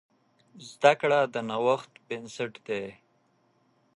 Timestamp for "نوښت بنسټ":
1.49-2.53